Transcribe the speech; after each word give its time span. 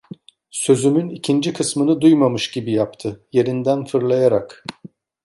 Sözümün 0.51 1.09
ikinci 1.09 1.53
kısmını 1.53 2.01
duymamış 2.01 2.51
gibi 2.51 2.71
yaptı, 2.71 3.25
yerinden 3.33 3.85
fırlayarak… 3.85 4.63